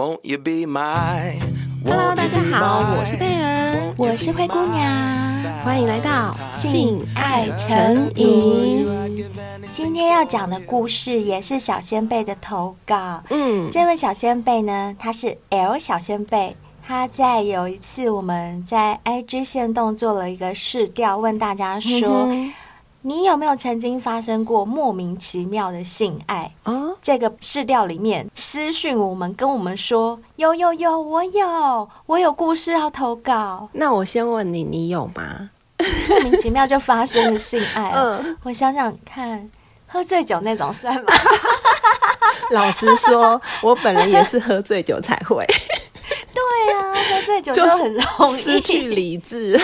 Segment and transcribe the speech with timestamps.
[0.00, 1.34] Won't you be my?
[1.84, 8.88] Hello，大家好，我是贝儿，我是灰姑娘，欢迎来到性爱成瘾。
[9.70, 13.22] 今天要讲的故事也是小先贝的投稿。
[13.28, 16.56] 嗯，这位小先贝呢，他是 L 小先贝。
[16.82, 22.24] 他在有一次我们在 IG 线动做了一个试调，问大家说。
[22.30, 22.50] 嗯
[23.02, 26.52] 你有没有曾经发生过莫名其妙的性爱？
[26.64, 33.68] 哦，这个试调里面私讯我们跟我们说有有有，我有我有故事要投稿。
[33.72, 35.48] 那我先问你，你有吗？
[36.10, 37.90] 莫名其妙就发生的性爱？
[37.94, 39.48] 嗯，我想想看，
[39.86, 41.12] 喝醉酒那种算吗？
[42.52, 45.46] 老实说，我本人也是喝醉酒才会。
[46.34, 49.58] 对啊，喝醉酒就很容易失去理智。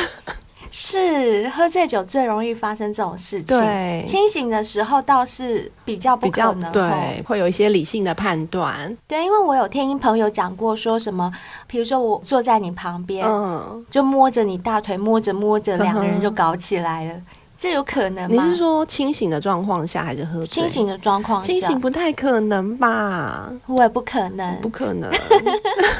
[0.79, 3.59] 是喝醉酒最容易发生这种事情。
[3.59, 6.71] 对，清醒的时候倒是比较不可能。
[6.71, 8.95] 对，会有一些理性的判断。
[9.09, 11.32] 对，因为我有听朋友讲过，说什么，
[11.66, 17.15] 比如说我坐在你旁边，嗯，就摸着你大腿，摸着摸着，两个人就搞起来了，
[17.57, 18.45] 这有可能吗？
[18.45, 20.47] 你是说清醒的状况下，还是喝醉？
[20.47, 23.51] 清醒的状况下，清醒不太可能吧？
[23.65, 25.10] 我也不可能，不可能。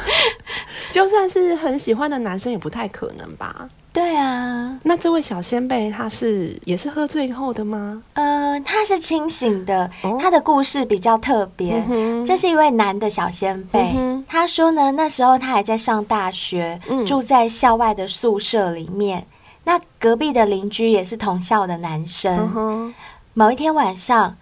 [0.93, 3.67] 就算是很喜欢的男生，也不太可能吧？
[3.97, 8.03] 对啊，那这位小仙贝他是也是喝醉后的吗？
[8.13, 9.91] 呃，他是清醒的。
[10.03, 11.83] 哦、他的故事比较特别。
[11.89, 13.95] 嗯、这是一位男的小仙贝。
[13.97, 19.27] 嗯、他说呢，那时候他还在上大学，嗯、住在校外的宿舍里面。
[19.65, 22.53] 那隔壁的邻居也是同校的男生。
[22.55, 22.95] 嗯、
[23.33, 24.37] 某一天晚上。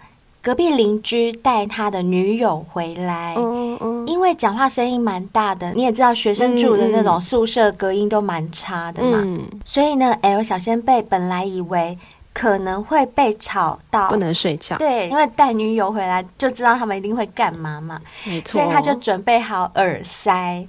[0.45, 11.99] 隔壁邻居带他的女友回来，嗯嗯、因为讲话声音蛮大的，你也知道学生住的那种宿舍隔音都蛮差的嘛，嗯、所以呢，L 小仙贝本来以为
[12.35, 20.69] 可能会被吵到，不能睡觉，对，因为带女友回来就知道他们一定会干嘛嘛，没错，所以他就准备好耳塞。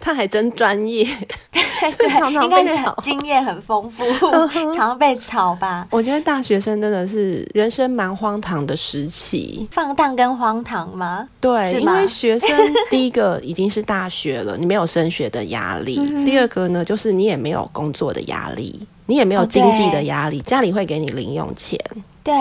[0.00, 1.06] 他还真专业，
[2.12, 4.04] 常常被吵，应该是经验很丰富，
[4.52, 5.86] 常常被吵吧。
[5.90, 11.28] 我觉得大学生真的是人生蛮荒唐的时期，放荡跟荒唐吗？
[11.40, 12.50] 对，因为学生
[12.90, 21.78] 第一个已经是大学了，你没有升学的压力；第二个呢，就是你也没有工作的压力，你也没有经济的压力，家里会给你零用钱。
[22.22, 22.34] 对，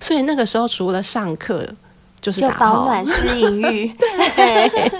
[0.00, 1.68] 所以那个时候除了上课。
[2.24, 4.90] 就是就保暖私淫欲， 对，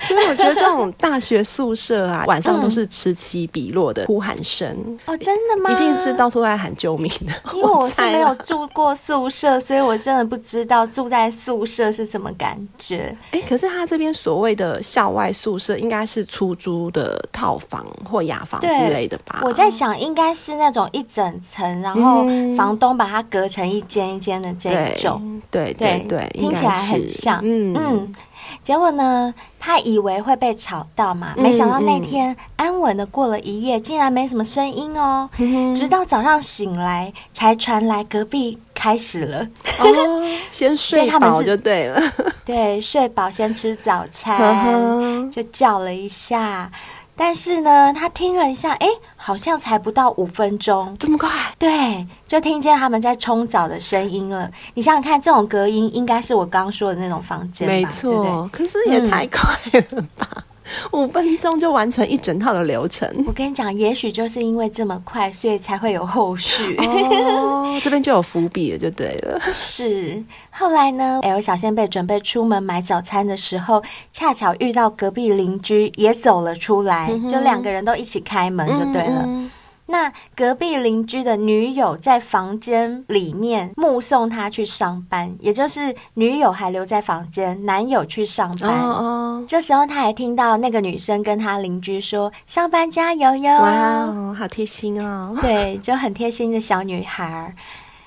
[0.00, 4.68] 所以我觉得这种大学宿舍啊，晚上都是此起彼落的呼喊声。
[5.04, 5.70] 哦，真的吗？
[5.70, 7.32] 一定是到处在喊救命的。
[7.54, 13.16] 因为我是没有住过宿舍，所以我真的不知道住在宿舍是什么感觉。
[13.30, 19.42] 哎，可是他这边所谓的校外宿舍，应该是出租的套房或雅房之类的吧？
[19.44, 22.24] 我在想，应该是那种一整层，然后
[22.56, 25.40] 房东把它隔成一间一间的这种。
[25.48, 26.55] 对对对，对。
[26.56, 27.74] 起来很像，嗯。
[27.76, 28.14] 嗯，
[28.62, 35.28] 结果呢，他以为会被吵到嘛，没想到那天安稳的过了一夜，竟然没什么声音哦，
[35.74, 39.46] 直到早上醒来才传来隔壁开始了，
[39.78, 42.00] 哦， 先睡饱就对了，
[42.44, 46.70] 对，睡饱先吃早餐，就叫了一下。
[47.16, 51.30] 但是呢，他听了一下，哎，好像才不到五分钟，这么快？
[51.58, 54.50] 对，就听见他们在冲澡的声音了。
[54.74, 57.74] 你想想看，这种隔音应该是我刚刚说的那种房间吧？
[57.74, 60.28] 没错，对对，可是也太快了吧！
[60.34, 60.42] 嗯
[60.92, 63.08] 五分钟就完成一整套的流程。
[63.26, 66.76] 我跟你讲，也许就是因为这么快，所以才会有后续。
[66.78, 69.40] 哦， 这边就有伏笔了，就对了。
[69.52, 73.82] 是，后来呢，L 小仙贝准备出门买早餐的时候，
[74.12, 79.22] 恰巧遇到隔壁邻居也走了出来，嗯、就两个人都一起开门，就对了。
[79.24, 79.50] 嗯嗯
[79.88, 88.68] 那隔壁邻居的女友在房间里面目送他去上班，也就是女友还留在房间，男友去上班。
[88.68, 95.36] 哦哦，这时候他还听到那个女生跟他邻居说：“上班加油哟！”哇哦，好贴心哦。
[95.42, 97.54] 对，就很贴心的小女孩。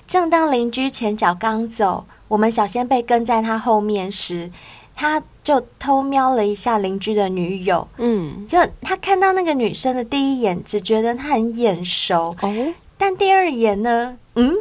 [0.06, 4.50] 正当邻居前脚刚走，我们小仙贝跟在他后面时，
[4.96, 14.52] 他就偷瞄了一下邻居的女友，嗯，就他看到那个女生的第一眼，只觉得她很眼熟，哦，但第二眼呢，嗯，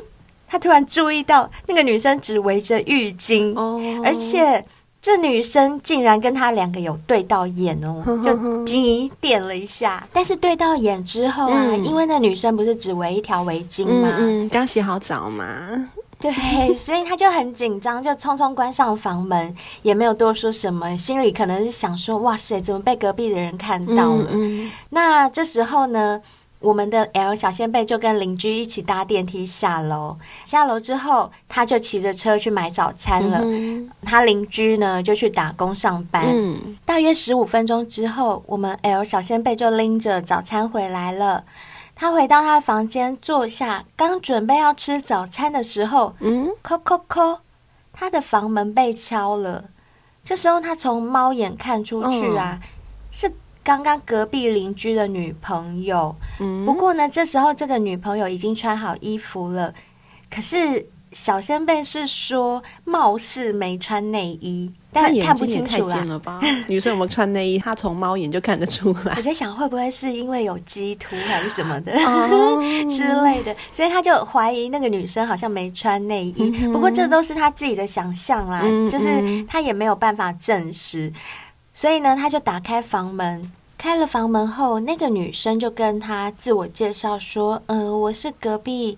[0.47, 4.63] 他突然注意到那个女生只围着浴巾，哦，而且
[5.01, 14.15] 这女生竟然跟他两个有对到眼哦， 就滴点了一下，但是对到眼之后啊，嗯，因为那女生不是只围一条围巾吗？
[14.19, 15.89] 嗯，刚洗好澡嘛。
[16.19, 16.29] 对，
[16.75, 24.29] 所以他就很紧张，就匆匆关上房门，也没有多说什么，心里可能是想说：“哇塞，怎么被隔壁的人看到了？”
[24.91, 26.21] 那这时候呢
[26.59, 30.17] 我们的 L 小仙贝就跟邻居一起搭电梯下楼。
[30.43, 33.39] 下楼之后，他就骑着车去买早餐了。
[33.41, 36.25] 嗯、他邻居呢就去打工上班。
[36.27, 41.45] 嗯、大约十五分钟之后，我们 L 小仙贝就拎着早餐回来了。
[41.95, 47.39] 他回到他的房间坐下，刚准备要吃早餐的时候，嗯，叩叩叩，
[47.93, 49.63] 他的房门被敲了。
[50.25, 52.67] 这时候他从猫眼看出去啊，嗯、
[53.11, 53.33] 是。
[53.69, 59.71] 刚刚隔壁邻居的女朋友，嗯，不过呢，这时候这个女朋友已经穿好衣服了，
[60.27, 66.41] 可是小仙贝是说，貌似没穿内衣，但看不清楚了吧？
[66.67, 67.59] 女生有没有穿内衣？
[67.59, 69.13] 她从猫眼就看得出来。
[69.15, 76.51] 我在想，会不会是因为有鸡突还是什么的、 哦、之类的，所以他就怀疑那个女生好像没穿内衣。
[76.59, 81.13] 嗯、不过这都是他自己的想象啦，嗯、就是他也没有办法证实。
[81.71, 88.97] 所以呢，他就打开房门，开了房门后，那个女生就跟他自我介绍说：“嗯、呃，我是隔壁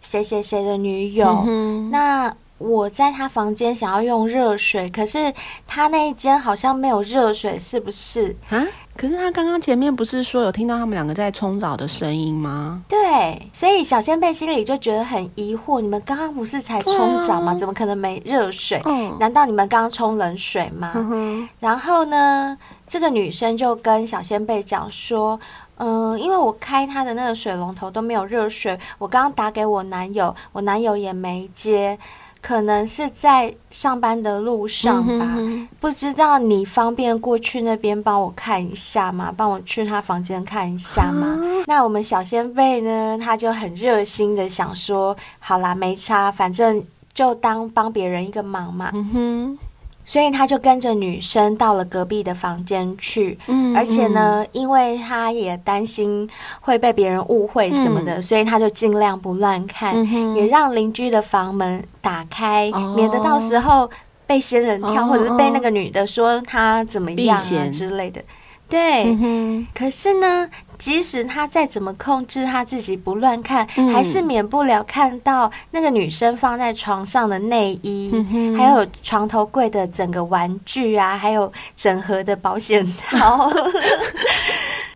[0.00, 1.42] 谁谁谁的女友。
[1.48, 5.32] 嗯、那我在他房间想要用热水，可是
[5.66, 8.36] 他那一间好像没有热水，是不是？
[8.50, 8.62] 啊？
[8.96, 12.82] 可是他刚刚前面不是说有听到他们两个在冲澡的声音吗？
[12.86, 17.52] 对，所以小仙贝心里就觉得很疑惑：你们刚刚不是才冲澡吗？
[17.52, 18.78] 啊、怎么可能没热水？
[18.84, 20.92] 嗯、难道你们刚刚冲冷水吗？
[20.94, 25.38] 嗯、然后呢？”这个女生就跟小仙贝讲说
[25.78, 31.96] ：“嗯、呃，因为我开她的那个水龙头都没有热水，我刚刚打给我男友，我男友也没接，
[32.40, 35.12] 可能是在上班的路上吧。
[35.12, 39.32] 嗯、哼哼不知道你方便过去那边帮我看一下吗？
[39.36, 41.38] 帮我去他房间看一下吗？
[41.40, 46.82] 啊、那我们小先辈呢，他就很热心的想说：好啦，没差，反正
[47.12, 48.90] 就当帮别人一个忙嘛。
[48.94, 49.58] 嗯哼”
[50.04, 56.28] 所以他就跟着女生到了隔壁的房间去，嗯，而且呢，嗯、因为他也担心
[56.60, 63.88] 会被别人误会什么的，嗯、所以他就尽量不乱看，嗯、也让邻居的房门打开，哦、免得到时候
[64.26, 68.20] 被仙人跳，哦、或者是被那个女的说他怎么样啊之类的。
[68.68, 70.48] 对，嗯、可是呢。
[70.80, 83.52] 即使他再怎么控制他自己不乱看，嗯、还是免不了看到那个女生放在床上的内衣，嗯、还有床头柜的整个玩具啊，还有整盒的保险套。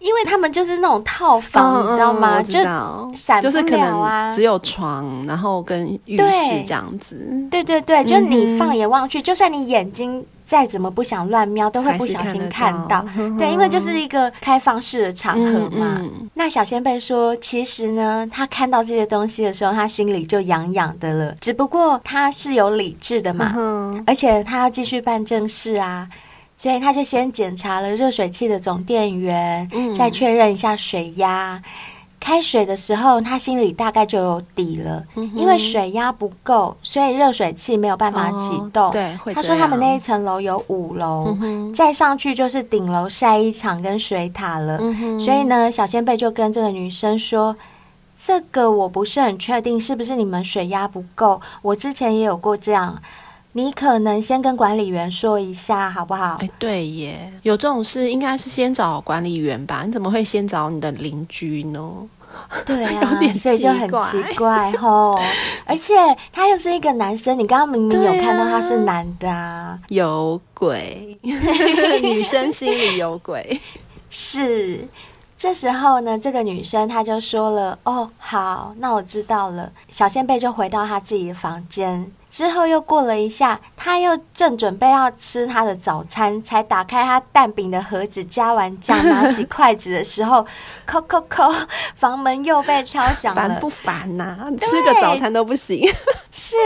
[0.04, 2.42] 因为他们就是那种套房，嗯、你知道吗？
[2.42, 2.62] 就
[3.14, 7.16] 闪啊，就是可能只有床，然后跟浴室这样子。
[7.50, 13.02] 对对对，就你放眼望去，嗯、就算你眼睛再怎么不想乱瞄，都会不小心看到。
[13.02, 15.96] 看到对，因为就是一个开放式的场合嘛。
[15.98, 21.34] 嗯嗯、那小仙贝说，其实呢，他看到这些东西的时候，他心里就痒痒的了。
[21.40, 26.06] 只不过他是有理智的嘛，嗯、而且他要继续办正事啊。
[26.56, 31.62] 所以他就先检查了热水器的总电源，嗯、再确认一下水压。
[32.20, 38.86] 开水的时候，他心里大概就有底了，嗯、因为水压不够，所以热水器没有办法启动。
[38.86, 44.78] 哦、对，他说他们那一层楼有五楼，嗯、再上去就是顶楼晒衣场跟水塔了。
[44.80, 47.54] 嗯、所以呢，小仙贝就跟这个女生说
[48.16, 51.42] ：“这个我不是很确定，是不是你们水压不够？
[51.60, 53.02] 我之前也有过这样。”
[53.56, 56.38] 你可能先跟管理员说一下，好不好？
[56.40, 59.84] 哎，对耶，有这种事应该是先找管理员吧？
[59.86, 61.92] 你怎么会先找你的邻居呢？
[62.66, 65.16] 对啊， 所以就很奇怪吼。
[65.64, 65.94] 而且
[66.32, 73.61] 他又是一个男生，你刚刚明明有看到他是男的啊， 有鬼，女生心里有鬼。
[74.11, 74.84] 是，
[75.37, 82.11] 这时候呢，这个女生她就说了：“哦，好，那我知道了。”小仙贝就回到他自己的房间。
[82.35, 90.45] 之后又过了一下，他又正准备要吃他的早餐，才打开他蛋饼的盒子，加完酱，拿起筷子的时候，
[90.85, 91.55] 叩叩叩，
[91.95, 93.41] 房门又被敲响了。
[93.41, 94.50] 烦不烦呐、啊？
[94.61, 95.88] 吃个早餐都不行。
[96.33, 96.57] 是，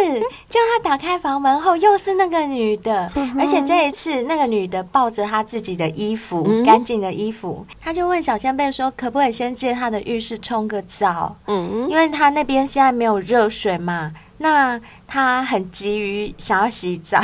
[0.48, 14.14] 就他打开房门后，又是那个女的，而且这一次那个女的抱着她自己的衣服，嗯、干净的衣服，他就问小仙贝说：“可不可以先借他的浴室冲个澡？”嗯，因为他那边现在没有热水嘛。
[14.38, 17.20] 那他很急于想要洗澡，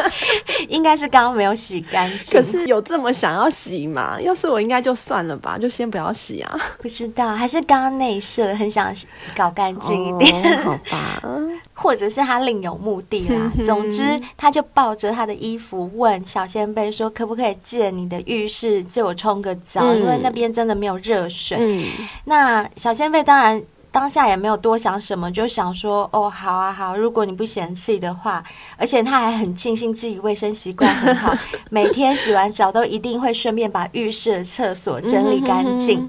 [0.68, 2.32] 应该是刚刚没有洗干净。
[2.32, 4.18] 可是有这么想要洗吗？
[4.20, 6.60] 要是我，应该就算了吧，就先不要洗啊。
[6.80, 8.94] 不知道，还是刚刚内射，很想
[9.36, 10.42] 搞干净一点。
[10.60, 11.20] 哦，好吧，
[11.74, 13.52] 或者是他另有目的啦。
[13.66, 19.82] 总之，他就抱着他的衣服问小仙贝说：“可不可以借你的浴室借我冲个澡？
[19.82, 21.84] 嗯，因为那边真的没有热水。”嗯，
[22.24, 23.62] 那小仙贝当然。
[23.98, 28.44] 当下也没有多想什么，就想说：“哦，好啊，好，如果你不嫌弃的话。”
[28.78, 31.34] 而且他还很庆幸自己卫生习惯很好，
[31.68, 36.08] 每天洗完澡都一定会顺便把浴室的厕所整理干净。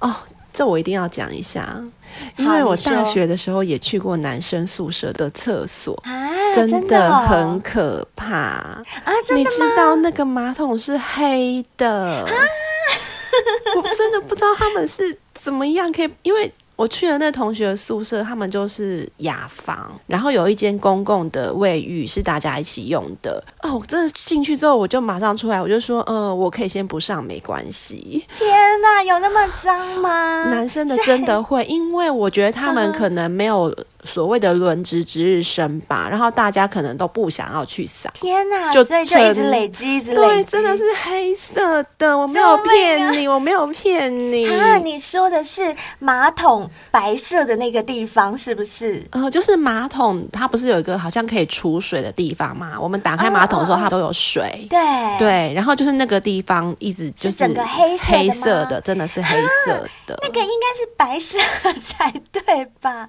[0.00, 0.12] 哦，
[0.52, 1.80] 这我一定要讲一下，
[2.36, 8.82] 因为我大学的时候也去过男生宿舍的厕所啊，真的很可怕啊！
[9.34, 12.32] 你知道那个马桶是黑的，啊、
[13.76, 16.52] 我真的不知道他们是怎么样可以，因为。
[16.80, 23.44] 我去了那同学宿舍，他们就是雅房，然后有一间公共的卫浴是大家一起用的。
[23.62, 28.24] 哦，我真的进去之后，我就马上出来，我就说，呃，我可以先不上，没关系。
[28.38, 30.46] 天哪，有那么脏吗？
[30.46, 33.70] 男生的真的会，因为我觉得他们可能没有。
[34.04, 38.10] 所谓的轮值值日生吧，然后大家可能都不想要去扫。
[38.14, 38.70] 天哪！
[38.72, 40.22] 就所以就一直累积，一直累积。
[40.22, 44.48] 对，真的是黑色的，我没有骗你，我没有骗你。
[44.48, 49.04] 啊，你说的是马桶白色的那个地方是不是？
[49.10, 52.78] 呃，就是马桶，它不是有一个好像可以储水的地方嘛？
[52.80, 54.66] 我们打开马桶的时候，它都有水。
[54.70, 54.78] 对
[55.18, 59.72] 对，然后就是那个地方一直就是整个黑色黑色的，真的是黑色
[60.06, 60.18] 的。
[60.22, 61.38] 那个应该是白色
[61.82, 63.08] 才对吧？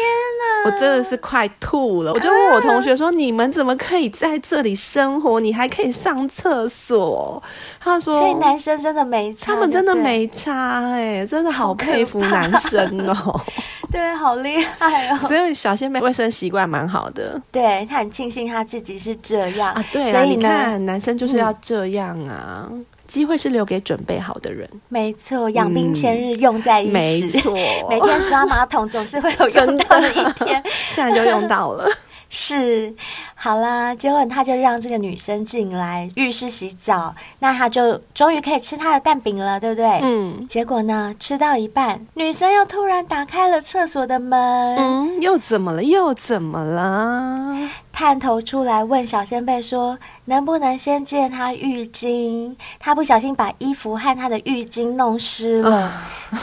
[0.00, 0.70] 天哪！
[0.70, 5.40] 我真的是快吐了，我就问我同学说：“啊、你们怎么可以在这里生活？
[5.40, 7.42] 你还可以上厕所？”
[7.80, 13.40] 他说：“所以男生真的没差，他们真的没差哎、欸，真的好佩服男生哦、喔，
[13.90, 15.16] 对，好厉害哦。
[15.16, 19.84] 所以小仙妹卫生习惯蛮好的，对，他很庆幸他自己是这样啊。
[19.90, 22.68] 对，所以你看，男生就是要这样啊。
[22.70, 26.92] 嗯”机会是留给准备好的人，没错，养兵千日，用在一时。
[26.92, 27.52] 没错，
[27.90, 30.62] 每天刷马桶总是会有用到的一天，
[30.94, 31.90] 现在就用到了。
[32.32, 32.94] 是，
[33.34, 39.98] 好啦，结果他就让这个女生进来浴室洗澡，那他就终于可以吃他的蛋饼了，对不对？
[40.00, 40.46] 嗯。
[40.48, 44.76] 结果呢，吃到一半，女生又突然打开了厕所的门。
[44.76, 45.82] 嗯，又怎么了？
[45.82, 47.68] 又怎么了？
[47.92, 52.54] 探头出来问小仙贝说：“能不能先借他浴巾？
[52.78, 55.92] 他不小心把衣服和他的浴巾弄湿了。
[56.30, 56.38] 呃”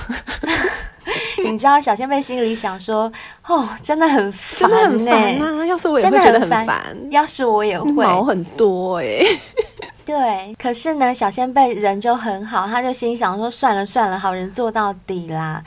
[1.44, 3.12] 你知道小仙贝心里想说
[3.48, 5.66] ：“哦，真的很烦，真的很烦啊！
[5.66, 6.68] 要是我也会觉得很烦，
[7.12, 9.40] 要是我也会毛很多哎、欸。
[10.06, 15.64] 对，可是呢，小仙贝人就很好，他就心想说：算了算了，好人做到底啦。”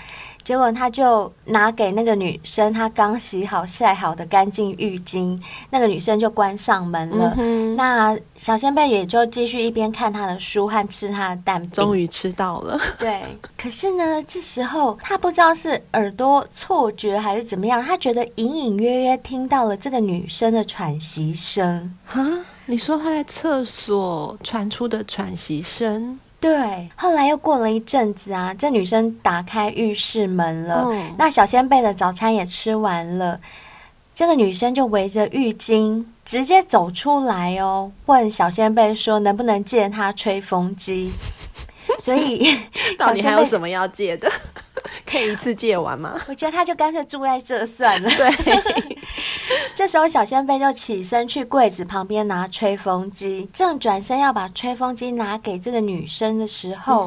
[0.51, 5.41] 结果他就拿给那个女生，她刚洗好晒好的干净浴巾，
[5.71, 7.33] 那个女生就关上门了。
[7.39, 11.71] 嗯、那小仙贝也就继续一边看他的书和吃他的蛋饼。
[11.71, 12.77] 终于吃到了。
[12.99, 13.23] 对，
[13.57, 21.95] 可是呢，这时候他不知道是耳朵错觉还是怎么样，他觉得隐隐约约听到了这个女生的喘息声。
[22.07, 22.27] 哈，
[22.67, 26.19] 你说他在厕所传出的喘息声？
[26.41, 30.87] 对，后来又过了一阵子啊，这女生打开浴室门了。
[30.89, 33.39] 嗯、那小仙贝的早餐也吃完了，
[34.15, 41.13] 这个女生就围着浴巾直接走出来哦，问小仙贝说能不能借她吹风机。
[41.99, 42.59] 所以，
[42.97, 44.31] 到底还有什么要借的？
[45.07, 46.21] 可以一次借完吗？
[46.29, 48.11] 我觉得他就干脆住在这算了。
[48.11, 48.97] 对，
[49.75, 57.05] 这时候小仙贝就起身去柜子旁边拿吹风机，正转身要把吹风机拿给这个女生的时候，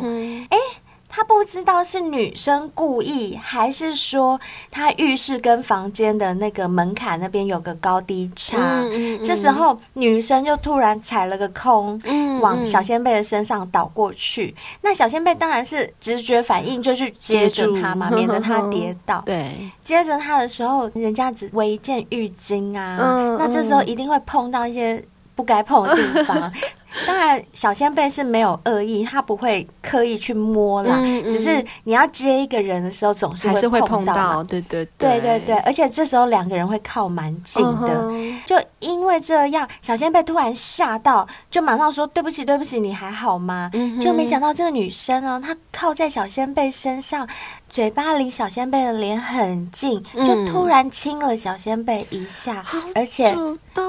[0.49, 0.82] 哎、嗯。
[1.15, 4.39] 他不知道是女生故意，还是说
[4.71, 8.57] 他浴室跟房间的那个门槛那边有个高低差。
[8.57, 12.01] 嗯嗯嗯、这时候女生就突然踩了个空，
[12.41, 14.55] 往小仙贝的身上倒过去。
[14.81, 19.21] 那小仙贝当然是直觉反应，就去接住他嘛，免得他跌倒。
[19.27, 25.03] 对，接着他的时候，人家只围一件浴巾啊，嗯、那这时候一定会碰到一些
[25.35, 26.51] 不该碰的地方。
[27.07, 30.99] 当然，小仙贝是没有恶意，他不会刻意去摸啦。
[30.99, 34.43] 嗯嗯、只是你要接一个人的时候，总是会碰到，还是会碰到。
[34.43, 38.01] 对对对对对，而且这时候两个人会靠蛮近的。
[38.03, 47.27] 嗯、就因为这样，小仙贝突然吓到，就马上说：“对不起，对不起，你还好吗？”嗯、就没想到这个女生哦，她靠在小仙贝身上，
[47.69, 53.83] 嘴巴离小仙贝的脸很近，就突然亲了小仙贝一下，嗯、而且主动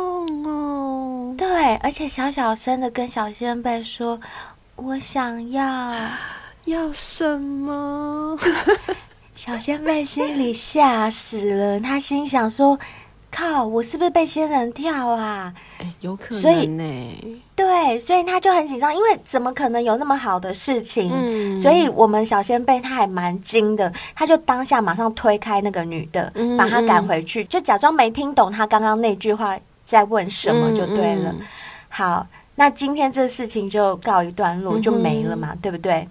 [0.47, 1.14] 哦。
[1.37, 4.21] 对，而且小小声的跟小仙贝说
[4.77, 5.95] ：“我想要
[6.67, 8.39] 要什么？”
[9.35, 12.79] 小仙贝心里吓死了，他心想说
[13.33, 17.37] ：“靠，我是不是被仙人跳啊？”欸、有可能呢、欸。
[17.57, 21.11] 对，所以他就很紧张，因为怎么可能有那么好的事情？
[21.13, 29.59] 嗯、所以我们小仙贝他还蛮精的，他就当下马上推开那个女的，嗯、把她赶回去，就假装没听懂他刚刚那句话。
[29.95, 31.33] 在问什么就对了。
[31.89, 36.09] 好，那今天这事情就告一段落，就没了嘛，嗯、对不对？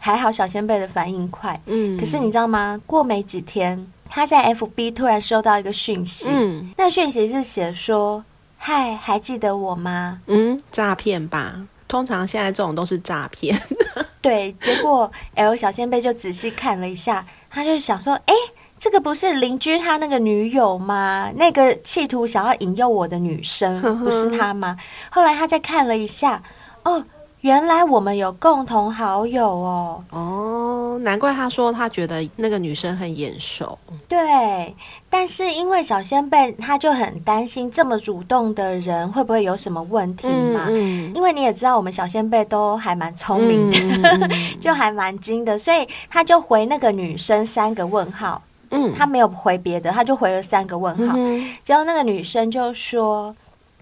[0.00, 1.60] 还好小仙贝的反应快。
[1.66, 2.80] 嗯，可是你知道吗？
[2.86, 6.28] 过没几天，他在 FB 突然收到一个讯息。
[6.32, 8.24] 嗯，那讯息是写说
[8.58, 11.54] ：“嗨，还记得我吗？”嗯，诈骗吧？
[11.86, 13.56] 通常现在这种都是诈骗。
[14.20, 18.34] 对，结果 L 小仙贝就仔细看了一下，他就想说：“哎，
[18.80, 21.30] 这个不是邻居他那个女友吗？
[21.36, 24.76] 那个企图想要引诱我的女生，不是他吗？”
[25.10, 26.42] 后来他再看了一下，
[26.82, 27.04] 哦。
[27.42, 30.04] 原来我们有共同好友哦！
[30.10, 33.78] 哦，难怪他说他觉得那个女生很眼熟。
[34.06, 34.76] 对，
[35.08, 40.66] 但是因为小仙贝他就很担心这么主动的人会不会有什么问题嘛。
[40.68, 44.28] 嗯嗯、因为你也知道，我们小仙贝都还蛮聪明的，
[44.60, 48.42] 就还蛮精的，所以他就回那个女生三个问号。
[48.70, 51.14] 嗯，他没有回别的，他就回了三个问号。
[51.16, 53.34] 嗯、结果那个女生就说：“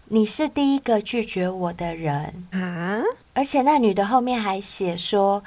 [0.09, 3.01] 你是第一个拒绝我的人啊。”
[3.35, 5.43] 而且那女的后面还写说，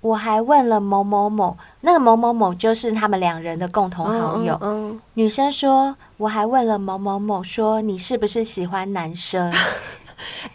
[0.00, 4.56] 我还问了某某某，那个某某某就是他们两人的共同好友。
[4.62, 9.52] 嗯嗯、女生说，我还问了某某某，说你是不是喜欢男生？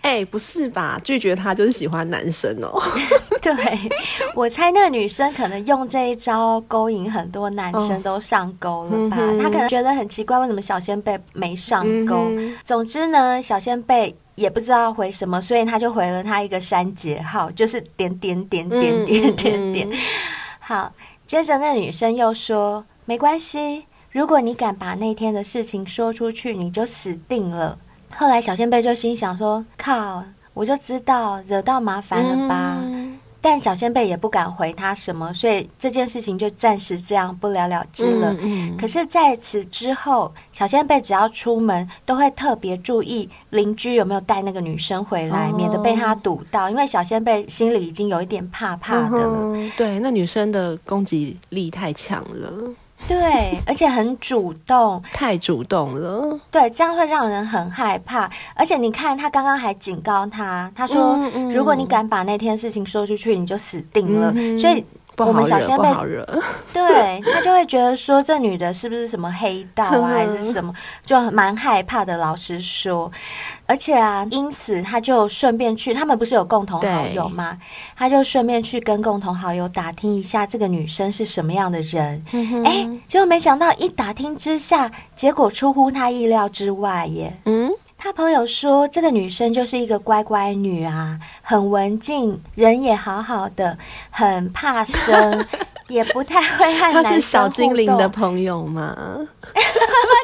[0.01, 0.99] 哎，不是吧？
[1.03, 2.81] 拒绝他就是喜欢男生哦。
[3.41, 3.55] 对，
[4.35, 9.17] 我猜那个女生可能用这一招勾引很多男生都上钩了吧？
[9.41, 12.27] 她可能觉得很奇怪，为什么小仙贝没上钩？
[12.63, 19.89] 总之呢，小仙贝也不知道回什么，所以他就回了他一个删节号，就是点点点点点点点。
[20.59, 20.93] 好，
[21.25, 27.77] 接着那女生又说：“没关系，如果你敢把那天的事情说出去，你就死定了。”
[28.15, 30.23] 后来小仙贝就心想说：“靠，
[30.53, 32.77] 我就知道惹到麻烦了吧。
[32.81, 38.33] 嗯”但小仙贝也不敢回他什么，所以这件事情就暂时这样不了了之了。
[38.33, 46.69] 嗯嗯、可是在此之后，小仙贝只要出门都会特别注意邻居有没有带那个女生回来，哦、免得被他堵到。
[46.69, 49.37] 因为小仙贝心里已经有一点怕怕的了。
[49.55, 52.73] 嗯、对，那女生的攻击力太强了。
[53.07, 56.39] 对，而且很主动，太主动了。
[56.51, 58.29] 对，这样会让人很害怕。
[58.53, 64.31] 而且你看，他刚刚还警告他，他说：“嗯嗯、如果你敢把那天事情说出去，你就死定了。
[64.35, 64.83] 嗯”所以。
[65.27, 65.89] 我们小仙贝，
[66.73, 70.73] 对他就会觉得说，这女的是不是什么黑道啊， 还是什么，
[71.05, 72.17] 就蛮害怕的。
[72.17, 73.11] 老实说，
[73.65, 77.57] 而且啊，因此他就顺便去，他们不是有共同好友吗？
[77.95, 82.23] 他就顺便去跟共同好友打听一下这个女生是什么样的人。
[82.27, 87.37] 哎、嗯哼，结果没想到一打听之下，结果出乎他意料之外耶。
[87.45, 87.71] 嗯。
[88.01, 93.77] 他朋友说，这个女生就是一个乖乖女啊，很文静，人也好好的，
[94.09, 95.45] 很怕生，
[95.89, 97.03] 也不太会和男生。
[97.03, 98.95] 他是小精灵的朋友吗？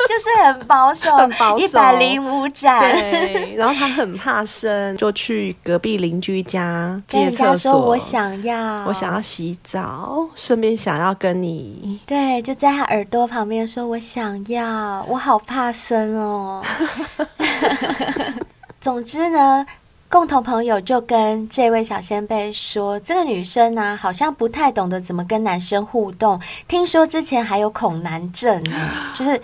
[0.08, 2.80] 就是很保守， 很保守，一百零五盏。
[2.80, 7.88] 对，然后他很怕生，就去隔壁邻居家借厕所。
[7.88, 12.00] 我想要，我想要洗澡，顺便想要跟你。
[12.06, 16.64] 对，就在他耳朵旁边说：“我想要，我好怕生哦。
[18.80, 19.66] ”总之呢，
[20.16, 29.40] 共同朋友就跟这位小仙贝说：“这个女生呢、啊，好像不太懂得怎么跟男生互动，听说之前还有恐男症呢， 就是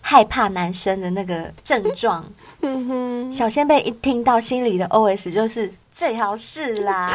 [0.00, 2.24] 害怕男生的那个症状。”
[3.34, 7.12] 小仙贝一听到，心里的 OS 就是最好是啦。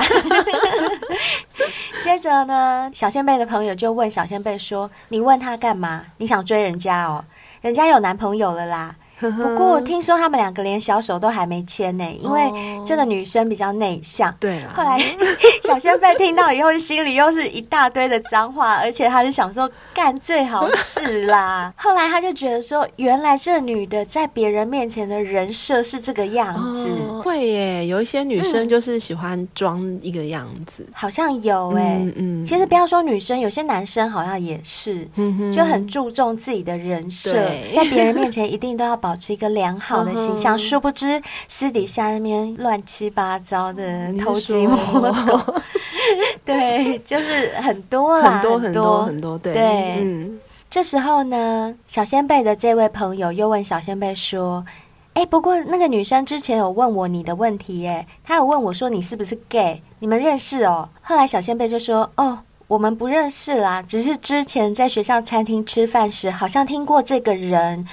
[2.03, 6.03] 接着呢，小仙贝的朋友就问小仙贝说：“你问他干嘛？
[6.17, 7.23] 你想追人家哦？
[7.61, 8.93] 人家有男朋友了啦。”
[9.31, 12.51] 不过听说他们两个连小手都还没牵呢，因为
[12.85, 14.33] 这个女生比较内向。
[14.39, 14.99] 对了，后来
[15.63, 21.73] 小仙贝听到以后，心里又是一大堆的脏话，而且他就想说干最好事啦。
[21.77, 26.87] 后来他就觉得说，原来这女的在别人面前的人设是这个样子。
[27.09, 31.97] 哦、会耶，有一些女生就是喜欢装一个样子，嗯、好像有哎。
[32.01, 35.07] 嗯，嗯其实不要说女生，有些男生好像也是，
[35.53, 40.61] 就很注重自己的人设，对在别人面前一定都要保持一个良好的形象，uh.
[40.61, 45.53] 殊不知私底下那边乱七八糟的偷鸡摸狗，
[46.45, 49.53] 对，就是很多啦，很多很多很多，对。
[49.53, 49.63] 对
[50.01, 50.39] 嗯，
[50.69, 54.65] 这时候呢，小仙贝的这位朋友又问小仙贝说
[55.13, 59.81] ：“哎，不过那个女生之前有问我你的问题，耶，她有问我说你是不是 gay？
[59.99, 67.87] 你们认识哦？”后来小仙贝就说：“哦，我们不认识啦，只是之前在学校餐厅吃饭时，好像听过这个人。”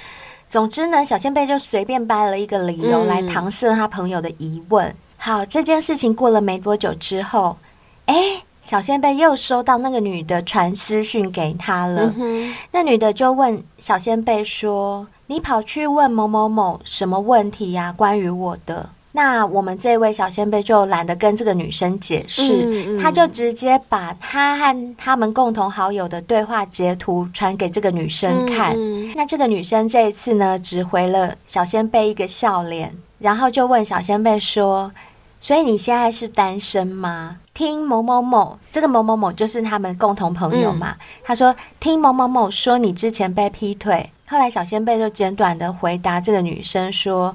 [0.47, 4.85] 总之呢，小仙贝就随便掰了一个理由来搪塞他朋友的疑问。
[4.87, 7.57] 嗯、好，这件事情过了没多久之后，
[8.05, 8.15] 哎，
[8.61, 12.13] 小仙贝又收到那个女的传私讯给他了。
[12.17, 17.93] 嗯、那女的就问小仙贝说：“你跑去问某某某什么问题呀、啊？
[17.97, 28.75] 关于我的。”那我们这位小仙贝就懒得跟这个女生解释，嗯嗯、他就直接把他和他们共同好友的对话截图传给这个女生看。
[29.15, 34.91] 那这个女生这一次呢，只回了小仙贝一个笑脸，然后就问小仙贝说
[35.39, 37.37] ：“所以你现在是单身吗？
[37.53, 40.91] 听某某某，这个某某某就是他们共同朋友嘛。
[40.91, 47.33] 嗯、他说听某某某说你之前被劈腿，后来小仙贝就简短的回答这个女生说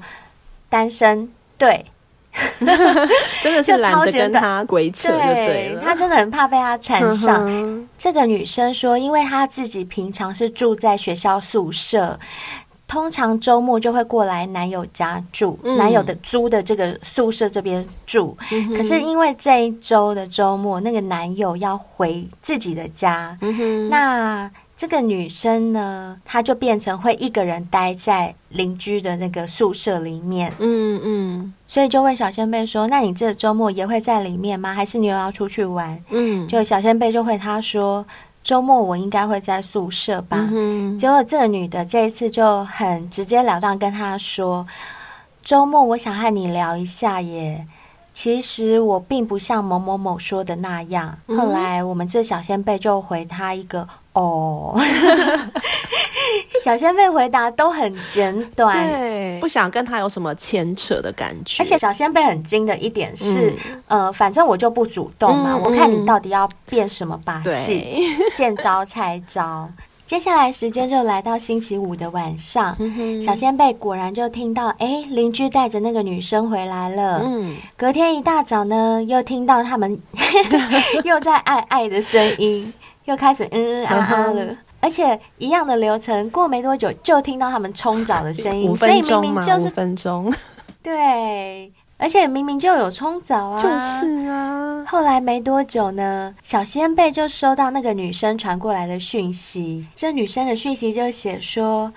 [0.69, 1.27] 单身，
[1.61, 1.85] 对，
[3.43, 7.87] 真的是懒得跟他鬼扯就对了，对，他真的很怕被他缠上。
[7.97, 12.19] 这个女生说，因为她自己平常是住在学校宿舍。
[12.87, 18.37] 通常周末就会过来男友家住，嗯、男友的租的这个宿舍这边住。
[18.51, 30.51] 嗯、可是因为这一周的周末，那个男友要回自己的家，嗯、那这个女生呢，她就变成会一个人待在邻居的那个宿舍里面。
[30.57, 34.73] 嗯嗯，所以就问小仙贝说：“那你这个周末也会在里面吗？
[34.73, 38.03] 还是你又要出去玩？”嗯，就小仙贝就回他说。
[38.43, 40.49] 周末我应该会在宿舍吧？
[40.51, 44.65] 嗯、结果这个女的这一次就很直截了当跟他说
[45.45, 47.67] ：“周末我想和你聊一下耶。
[48.13, 51.15] 其实我并不像某某某说的那样。
[51.27, 53.87] 嗯”后来我们这小仙贝就回他一个。
[54.13, 54.77] 哦，
[56.61, 61.63] 小仙贝回答都很简短，对，不想跟他有什么牵扯的感觉。
[61.63, 63.53] 而且小仙贝很精的一点是，
[63.87, 68.03] 嗯、呃，反正我就不主动嘛，嗯、我看你到底要变什么把戏，
[68.35, 69.69] 见招拆招。
[70.05, 77.21] 接下来时间就来到星期五的晚上，嗯、小仙贝果然就听到，哎，邻居带着那个女生回来了。
[77.23, 79.97] 嗯，隔天一大早呢，又听到他们
[81.05, 82.73] 又在爱爱的声音。
[83.11, 90.33] 又开始嗯嗯啊啊了，而且一样的流程，过没多久就听到他们冲澡的声音，所以明明就是五分钟，
[90.81, 94.85] 对，而且明明就有冲澡啊，就是啊。
[94.87, 101.93] 后来没多久呢，小仙贝就收到那个女生传过来的讯息，这女生的讯息就写说：“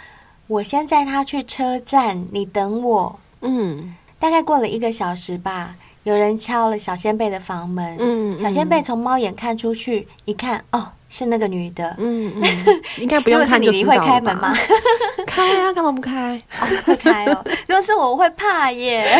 [0.48, 5.76] 我先载她去车站，你等我。”嗯，大概过了一个小时吧。
[6.02, 12.42] 有人敲了小仙贝的房门，嗯，小仙贝从猫眼看出去，一看，哦，是那个女的，嗯嗯，
[12.98, 13.92] 应该不用看就知道？
[13.94, 14.52] 你会开门吗？
[15.24, 16.42] 开啊，干嘛不开？
[16.84, 17.44] 会开哦。
[17.68, 19.16] 如果是我，我会怕耶。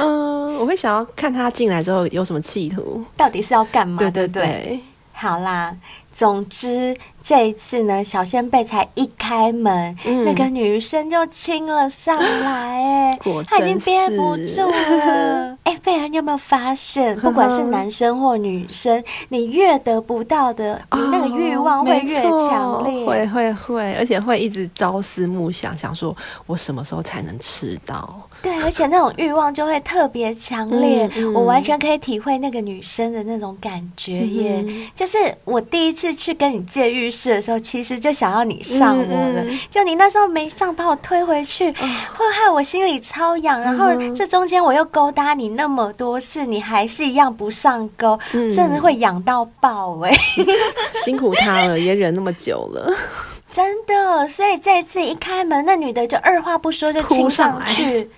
[0.00, 3.98] 嗯，我会想要看他进来之后有什么企图，到底是要干嘛？
[4.02, 4.80] 对对对，
[5.12, 5.72] 好啦。
[6.12, 15.56] 总之，这一次呢，小仙贝才一开门，嗯、那个女生就亲了上来，哎， 她已经憋不住了。
[15.64, 28.20] 哎，贝儿，你有没有发现， 不管是男生或女生，你越得不到的，你那个欲望会越强烈，会会会，而且会一直朝思暮想，想说我什么时候才能吃到。
[28.42, 34.64] 对，而且那种欲望就会特别强烈，嗯嗯、我完全可以体会那个女生的那种感觉耶。
[34.66, 43.60] 嗯、就是我第一次去跟你借浴室的时候，其实就想要你上我了，嗯、就你那时候没上，把我推回去，会、嗯、害我心里超痒。
[43.60, 50.16] 然后这中间我又勾搭你那么多次，你还是一样不上钩，嗯、真的会痒到爆哎！
[51.04, 52.90] 辛苦他了，也忍那么久了，
[53.50, 54.26] 真的。
[54.28, 58.08] 所以这次一开门，那女的就二话不说就亲上去。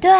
[0.00, 0.10] 对，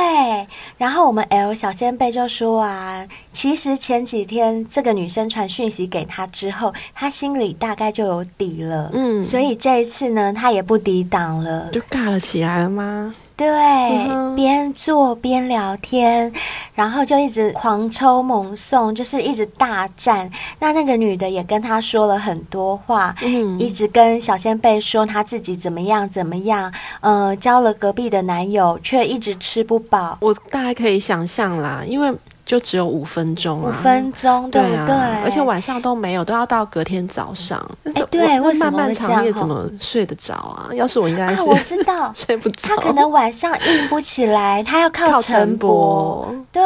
[0.76, 13.14] 然后我们 L 小先辈就说啊，其实前几天这个女生传讯息给他之后，他心里大概就有底了，嗯，所以这一次呢，他也不抵挡了，就尬了起来了吗？
[13.40, 16.30] 对，边做边聊天，
[16.74, 20.30] 然后就一直狂抽猛送，就是一直大战。
[20.58, 30.18] 那那个女的也跟他说了很多话，嗯，一直跟小仙贝说她自己怎么样怎么样，呃，交了隔壁的男友，却一直吃不饱。
[30.20, 32.14] 我大概可以想象啦，因为。
[32.50, 34.96] 就只有五分钟啊，五分钟，对不对？
[35.22, 37.64] 而且晚上都没有，都要到隔天早上。
[37.84, 40.68] 哎，对，为什么漫漫长夜怎么睡得着啊？
[40.74, 42.74] 要是我应该是，我知道 睡不着。
[42.74, 46.26] 他可能晚上硬不起来，他要靠晨勃。
[46.50, 46.60] 对，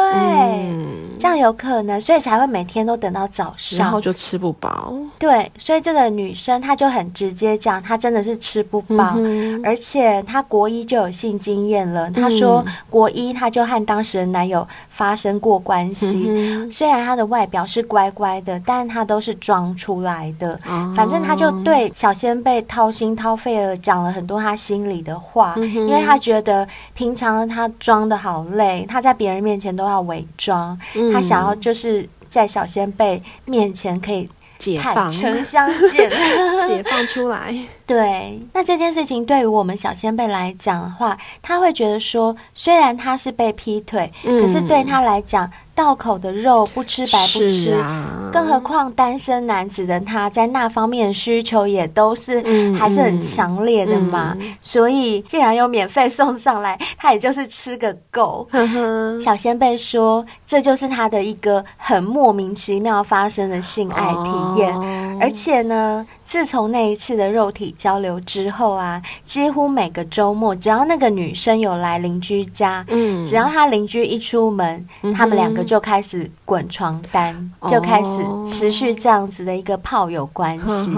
[1.19, 4.91] 这样有可能，所以才会每天都等到早上，然后就吃不饱。
[5.19, 9.15] 对，所以这个女生她就很直接讲，她真的是吃不饱，
[9.63, 12.09] 而且她国一就有性经验了。
[12.09, 15.74] 她说国一她就和当时的男友发生过关。
[15.75, 20.57] 关系，嗯、虽然他的外表是乖乖的，但他都是装出来的。
[20.65, 34.29] 哦、反正他就对小仙贝掏心掏肺的讲了很多他心里的话，嗯、因为他觉得平常他装的好累，他在别人面前都要伪装，嗯、他想要就是在小仙贝面前可以。
[34.57, 36.09] 解放，坦诚相见，
[36.65, 37.53] 解放出来。
[37.85, 52.41] 对，那这件事情对于我们小仙贝来讲的话，他会觉得说，虽然他是被劈腿，嗯、可是对他来讲，道口的肉不吃白不吃，啊、更何况单身男子的他在那方面的需求也都是
[52.79, 54.35] 还是很强烈的嘛。
[54.39, 58.47] 嗯嗯、所以既然有免费送上来，他也就是吃个够。
[58.49, 66.07] 呵呵小仙贝说，这就是他的一个很莫名其妙发生的性爱体验，哦、而且呢。
[66.25, 80.91] 自从那一次的肉体交流之后啊，几乎每个周末，只要那个女生有来邻居家，嗯，只要她邻居一出门，嗯、他们两个就开始滚床单，哦、就开始持续这样子的一个炮友关系。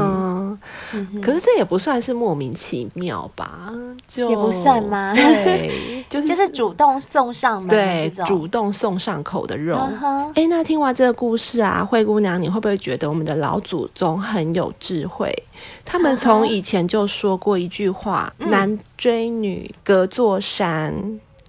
[1.22, 3.70] 可是这也不算是莫名其妙吧？
[4.08, 5.14] 就也不算吗？
[5.14, 9.78] 对， 就是就是主动送上门对，主动送上口的肉。
[10.36, 15.17] 哎、uh 那听完这个故事啊，灰姑娘，你会不会觉得我们的老祖宗很有智慧？
[15.18, 15.34] 会，
[15.84, 20.94] 他们从以前就说过一句话：“嗯、男追女隔座山，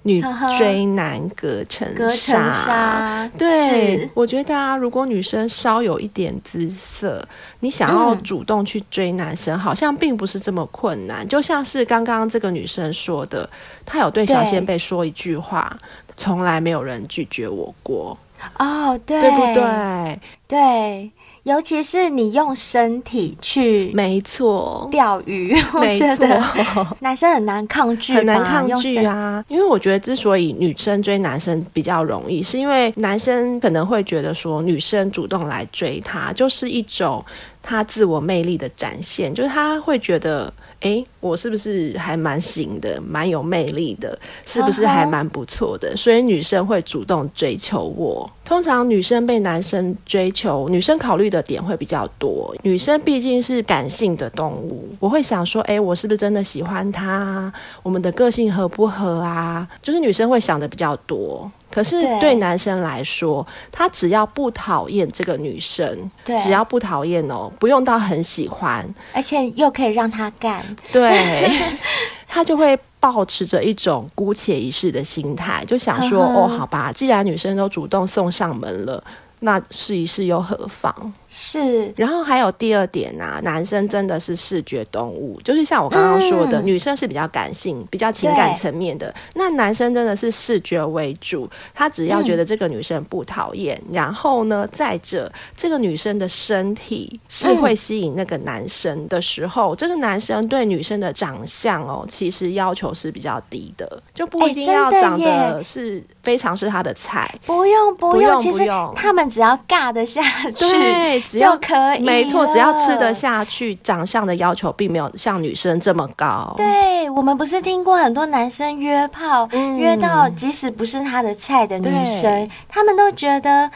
[0.04, 0.24] 女
[0.56, 7.22] 追男隔层纱。”对，我觉得啊，如果女生稍有一点姿色，
[7.60, 11.28] 你想要主动去追男生，嗯、好像并不是这么困难。
[11.28, 13.48] 就像是刚刚这个女生说的，
[13.84, 15.76] 她有对小仙贝说一句话
[16.16, 18.16] ：“从来没有人拒绝我过。”
[18.58, 20.20] 哦，对，对不对？
[20.46, 21.10] 对。
[21.48, 26.44] 尤其是你用身体去，没错，钓鱼，我觉得
[27.00, 29.42] 男生很难抗拒，很难抗拒啊。
[29.48, 37.24] 因为我觉得，之所以女生追男生比较容易，是因为男生可能会觉得说，女生主动来追他，就是一种
[37.62, 40.52] 他自我魅力的展现，就是他会觉得。
[40.80, 44.16] 哎，我是不是还蛮行的，蛮有魅力的？
[44.46, 45.96] 是不是还蛮不错的？Uh.
[45.96, 48.30] 所以女生会主动追求我。
[48.44, 52.54] 通常女生被男生追求，女生考虑的点会比较多。
[52.62, 57.52] 女生毕竟是感性的动物，我会想说，哎，我是不是真的喜欢他？
[57.82, 59.68] 我们的个性合不合啊？
[59.82, 61.50] 就是女生会想的比较多。
[61.70, 71.50] 可是对男生来说，他只要不讨厌这个女生，对只要不讨厌哦，不用到很喜欢，而且又可以让他干，对，
[72.26, 79.02] 他就会抱持着一种姑且一试的心态，就想说哦，好吧，既然女生都主动送上门了。
[79.40, 81.14] 那试一试又何妨？
[81.30, 109.28] 是，然后还有第二点啊，男生真的是视觉动物，就是像我刚刚说的，嗯、女生是比较感性、比较情感层面的，那男生真的是视觉为主，他只要觉得这个女生不讨厌，嗯、然后呢，再者这个女生的身体是会吸引那个男生的时候，嗯、这个男生对女生的长相哦，其实要求是比较低的，就不一定要长得是非常是他的菜，不用不用，其实他们。
[109.28, 110.22] 只要尬得下
[110.56, 112.00] 去，对，只要就可以。
[112.00, 116.54] 没错，只要吃得下去，长相的要求并没有像女生这么高。
[116.56, 123.70] 对，我们不是听过很多男生约炮，嗯、约到即使不是他的菜的女生，他们都觉得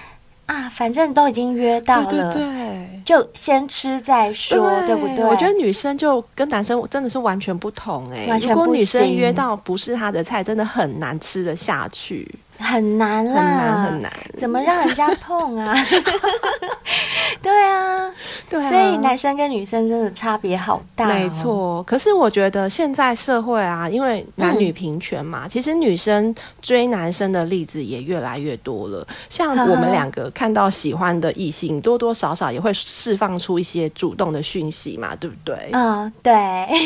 [0.46, 5.24] 啊，反正都已经约到了，对对对，就先吃再说，对，对不对？
[5.24, 8.60] 我觉得女生就跟男生真的是完全不同哎、欸，完全不。
[8.60, 12.28] 如果女生约到不是他的菜，真的很难吃得下去。
[12.62, 15.74] 很难啦，很难很难，怎么让人家碰啊？
[17.42, 18.10] 对啊，
[18.48, 21.08] 对啊，所以男生跟女生真的差别好大哦。
[21.08, 29.06] 没错，可是我觉得现在社会啊，因为男女平权嘛，嗯，其实女生追男生的例子也越来越多了。
[29.28, 35.70] 像我们两个看到喜欢的异性，多多少少也会释放出一些主动的讯息嘛，对不对？
[35.72, 36.32] 嗯，对。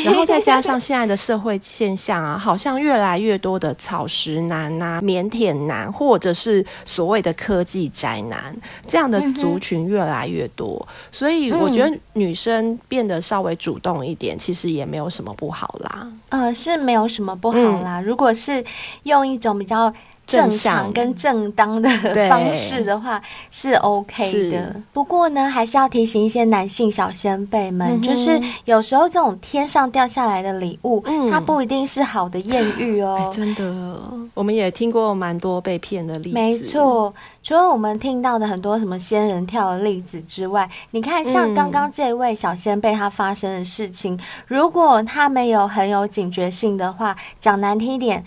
[0.03, 8.55] 然后再加上现在的社会现象啊，好像越来越多的草食男啊、腼腆男，或者是所谓的科技宅男，
[8.87, 16.07] 这样的族群越来越多，嗯、所以我觉得女生变得稍微主动一点，嗯、其实也没有什么不好啦。
[16.29, 18.01] 呃，是没有什么不好啦。
[18.01, 18.65] 嗯、如果是
[19.03, 19.93] 用一种比较。
[20.27, 21.89] 正常跟正当的
[22.29, 33.35] 方式的话是 OK 的，不过呢，还是要提醒一些男性小先辈们，嗯、就是有时候这种天上掉下来的礼物，嗯、它不一定是好的艳遇哦、欸。
[33.35, 33.97] 真的，
[34.33, 36.35] 我们也听过蛮多被骗的例子。
[36.35, 48.25] 没错，除了我们听到的很多什么仙人跳的例子之外，你看像刚刚这位小仙贝他发生的事情，嗯、如果他没有很有警觉性的话，讲难听一点。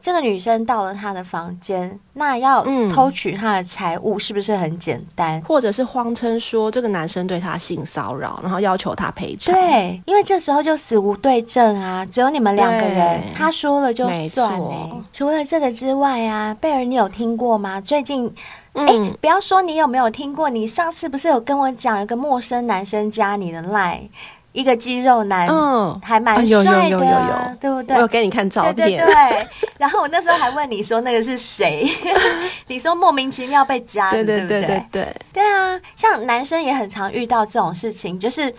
[0.00, 5.38] 这个女生到了他的房间，那要偷取他的财物，是不是很简单？
[5.38, 9.54] 嗯、或者是谎称说这个男生对她性骚扰，然后要求他赔偿？
[9.54, 15.02] 对，因为这时候就死无对证啊，只有你们两个人，他说了就算、欸。
[15.12, 17.80] 除了这个之外啊，贝尔，你有听过吗？
[17.80, 18.26] 最近，
[18.72, 24.08] 哎、嗯，不要说你有没有听过，你上次不是有跟我讲，一个陌生男生加你的 line。
[24.52, 27.96] 一个肌肉男，嗯，还蛮帅的，啊有有有有有，对不对？
[27.96, 29.46] 我有给你看照片，对对对。
[29.78, 31.88] 然后我那时候还问你说那个是谁？
[32.66, 35.16] 你说莫名其妙被加，对对对对对对。
[35.34, 38.52] 对啊，像男生也很常遇到这种事情，就是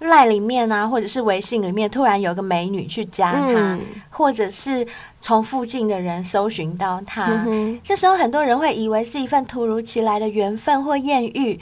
[0.00, 3.80] 赖里面啊，或者是微信里面，突然有个美女去加他，嗯、
[4.10, 4.86] 或者是
[5.20, 11.58] 从附近的人搜寻到他，嗯、这时候很多人会以为是一份突如其来的缘分或艳遇，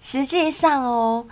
[0.00, 1.24] 实际上哦。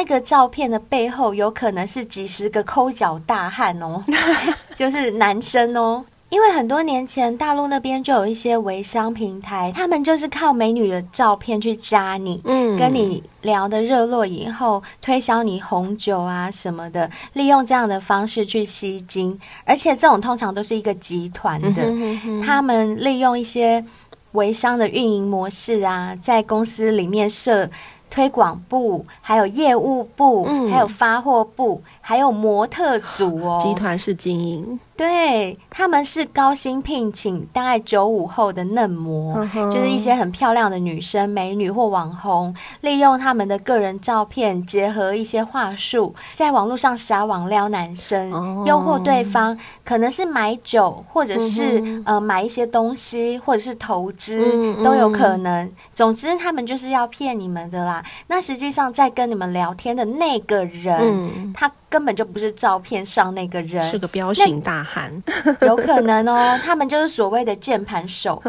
[0.00, 4.02] 那个照片的背后有可能是几十个抠脚大汉哦，
[4.74, 6.02] 就是男生哦。
[6.30, 19.38] 因为很多年前大陆那边就有一些微商平台，他们就是靠美女的照片去加你，嗯，跟你聊的热络以后，推销你红酒啊什么的，利用这样的方式去吸金。
[19.66, 23.84] 而且这种通常都是一个集团的，嗯哼嗯哼，他们利用一些
[24.32, 27.68] 微商的运营模式啊，在公司里面设。
[28.10, 34.80] 推广部，还有业务部，嗯、还有发货部，还有模特组 哦，集团式经营。
[34.96, 55.70] 对，他们是高薪聘请大概九五后的嫩模，就是一些很漂亮的女生、美女或网红，利用他们的个人照片，结合一些话术，在网络上撒网撩男生，哦、诱惑对方，可能是买酒，或者是、呃买一些东西，或者是投资、嗯、都有可能。
[55.94, 58.04] 总之，他们就是要骗你们的啦。
[58.26, 61.70] 那实际上在跟你们聊天的那个人，嗯、他。
[61.90, 65.12] 根本就不是照片上那个人，是个彪形大汉，
[65.66, 66.58] 有可能哦。
[66.64, 68.40] 他们就是所谓的键盘手，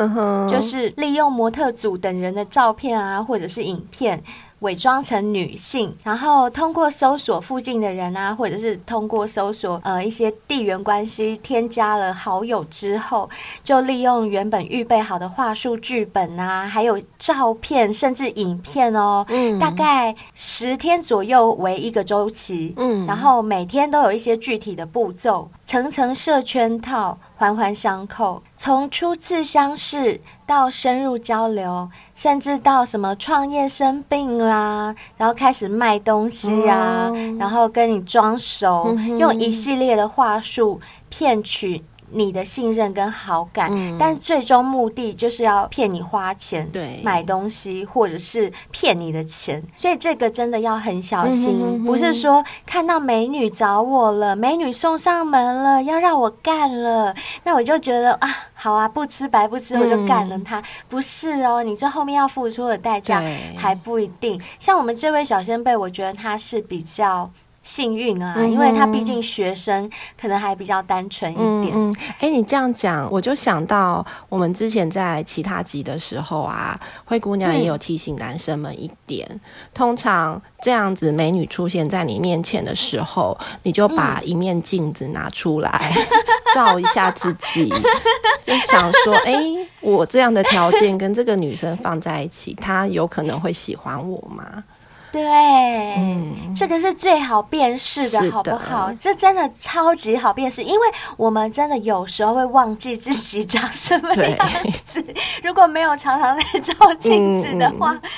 [0.48, 4.24] 就是利用模特组等人的照片啊，或者是影片。
[4.62, 13.30] 伪装成女性，然后通过搜索附近的人啊，或者是通过搜索呃一些地缘关系，添加了好友之后，
[13.64, 27.18] 就利用原本预备好的话术剧本啊，还有照片甚至影片哦，嗯，大概十天左右为一个周期，嗯，然后每天都有一些具体的步骤，层层设圈套。
[27.38, 40.80] 环环相扣，从初次相识到深入交流，甚至到什么创业生病啦，然后开始卖东西啊，嗯、然后跟你装熟，嗯、用一系列的话术
[41.10, 41.84] 骗取。
[42.14, 63.24] 你的信任跟好感，嗯、但最终目的就是要骗你花钱，对，买东西或者是骗你的钱，所以这个真的要很小心，嗯哼嗯哼，不是说看到美女找我了，美女送上门了，要让我干了，那我就觉得啊，好啊，不吃白不吃，我就干了他，嗯、不是哦，你这后面要付出的代价
[63.56, 64.42] 还不一定。
[64.60, 67.30] 像我们这位小仙贝，我觉得他是比较。
[67.64, 71.72] 幸运啊，因为他毕竟学生可能还比较单纯一点。
[71.76, 79.40] 嗯，哎、嗯欸，你这样讲，我就想到我们之前在其他集的时候啊，灰姑娘也有提醒男生们一点：嗯、
[79.74, 86.06] 通常这样子美女出现在你面前的时候，你就把一面镜子拿出来、嗯、
[86.56, 87.72] 照一下自己，
[88.44, 94.64] 就想说：哎、欸，我这样的条件跟这个女生放在一起，她有可能会喜欢我吗？
[95.12, 98.88] 对，嗯，这个是最好辨识的，好不好？
[98.88, 104.38] 的这真的超级好辨识，因为我们真的有时候会忘记自己长什么样
[104.86, 105.04] 子，
[105.44, 108.10] 如果没有常常在照镜子的话，嗯、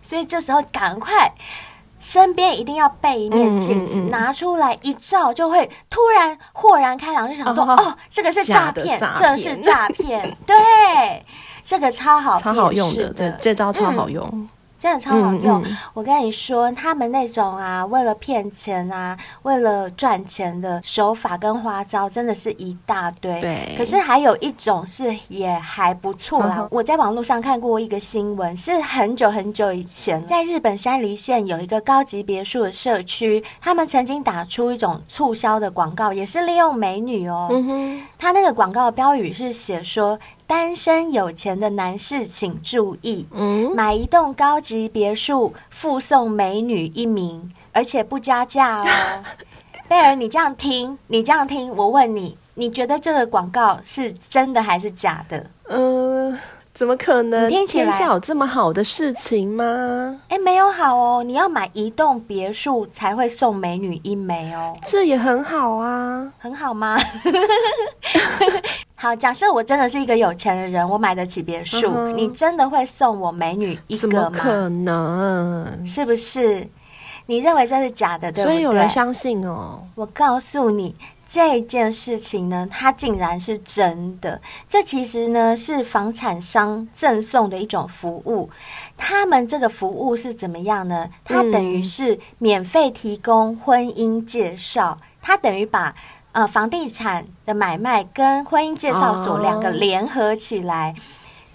[0.00, 1.32] 所以这时候赶快
[1.98, 9.18] 身边一定要备一面镜子，嗯、拿出来一照，就会突然豁然开朗，就想说：哦，哦，这个是诈骗，诈骗。
[9.18, 10.56] 这是诈骗，对，
[11.64, 14.48] 这个超好，超好用的，这这招超好用。
[14.86, 23.40] 嗯真的超好用，我跟你说，他们那种啊，为了骗钱啊，为了赚钱的手法跟花招，真的是一大堆。
[23.40, 26.58] 对，可是还有一种是也还不错啦。
[26.60, 37.48] 嗯、我在网络上看过一个新闻，是很久很久以前，在日本山梨县有一个高级别墅的社区，他们曾经打出一种促销的广告，也是利用美女哦。
[37.50, 40.16] 嗯哼，他那个广告标语是写说。
[40.46, 48.86] 单身有钱的男士请注意，嗯，买一栋高级别墅附送美女一名，而且不加价哦。
[49.88, 55.50] 贝尔，你这样听，你这样听，我问你，你觉得这个广告是真的还是假的？
[55.64, 56.36] 呃，
[56.76, 57.48] 怎么可能？
[57.48, 60.20] 听起来天下有这么好的事情吗？
[60.28, 64.76] 哎，没有好哦，你要买一栋别墅才会送美女一枚哦。
[64.82, 66.98] 这也很好啊，很好吗？
[68.94, 72.12] 好，假设我真的是一个有钱的人，我买得起别墅，uh huh.
[72.12, 74.12] 你真的会送我美女一个吗？
[74.12, 75.86] 怎么可能？
[75.86, 76.68] 是不是？
[77.28, 78.52] 你认为这是假的，对不对？
[78.52, 79.82] 所以有人相信哦。
[79.94, 80.94] 我告诉你，
[81.28, 84.40] 这件事情呢，它竟然是真的。
[84.68, 88.48] 这其实呢是房产商赠送的一种服务。
[88.96, 91.10] 他们这个服务是怎么样呢？
[91.24, 95.96] 它等于是免费提供婚姻介绍，它等于把
[96.30, 100.94] 呃房地产的买卖跟婚姻介绍所两个联合起来。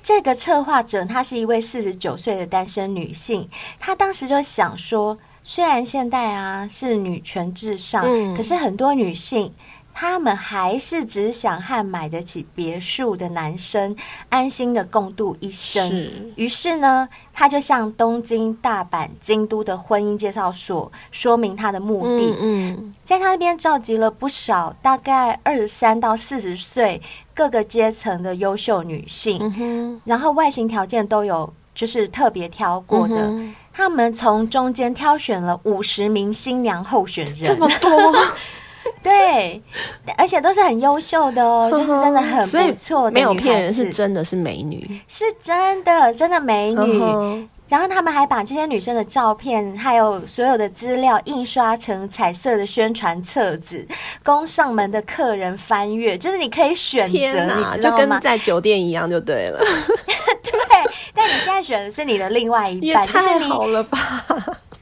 [0.03, 3.49] 这个策划者她是一位四十九岁的单身女性，
[3.80, 5.17] 她当时就想说。
[5.44, 9.52] 虽然现代啊是女权至上，嗯，可是很多女性
[9.94, 13.96] 她们还是只想和买得起别墅的男生
[14.30, 15.89] 安心的共度一生。
[15.89, 16.32] 是。
[16.36, 22.36] 于是呢，她就向东京、大阪、京都的婚姻介绍所说明她的目的。
[22.39, 27.02] 嗯，嗯，在她那边召集了不少大概二十三到四十岁
[27.34, 33.16] 各个阶层的优秀女性，嗯，然后外形条件都有就是特别挑过的。
[33.28, 37.89] 嗯他们从中间挑选了五十名新娘候选人，这么多，
[39.01, 39.61] 对，
[40.17, 47.47] 而且都是很优秀的哦， 就是真的很不错的，没有骗人，是真的是美女，是真的，真的美女。
[47.72, 53.88] 然后他们还把这些女生的照片，还有所有的资料印刷成彩色的宣传册子，
[54.26, 56.17] 供上门的客人翻阅。
[56.17, 57.78] 就是你可以选择，你知道吗？
[57.78, 59.59] 就跟在酒店一样就对了。
[60.43, 60.51] 对，
[61.13, 63.45] 但你现在选的是你的另外一半，就是你。
[63.45, 63.97] 好了吧？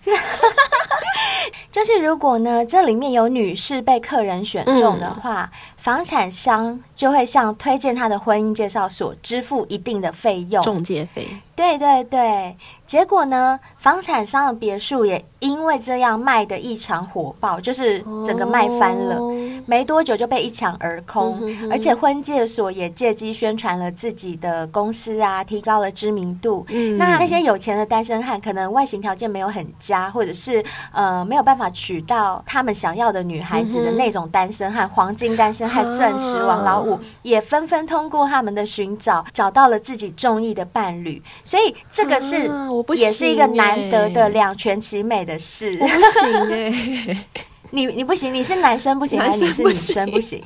[1.71, 11.27] 就是如果呢，这里面有女士被客人选中的话，嗯、房产商就会向推荐他的婚姻介绍所支付一定的费用，中介费。
[11.55, 12.55] 对对对。
[12.85, 19.31] 结果呢，房产商的别墅也因为这样卖的异常火爆，就是整个卖翻了，哦、
[19.67, 21.37] 没多久就被一抢而空。
[21.39, 26.65] 嗯、哼哼，而且婚介所也借机宣传了自己的公司啊，提高了知名度。
[26.69, 41.21] 嗯、那那些有钱的单身汉，可能外形条件没有很佳，或者是呃没有办法娶到他们想要的女孩子的那种单身汉，嗯、黄金单身汉、钻石王老五，也纷纷通过他们的寻找，找到了自己中意的伴侣。
[41.45, 42.49] 所以这个是。
[42.49, 45.77] 啊也是一个难得的两全其美的事。
[45.79, 47.25] 我不行哎，
[47.69, 50.41] 你你不行，你是男生不行，还是你是女生不行？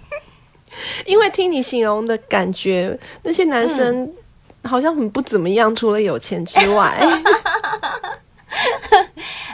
[1.06, 4.12] 因为听你形容的感觉，那些男生
[4.64, 6.98] 好像很不怎么样，除了有钱之外。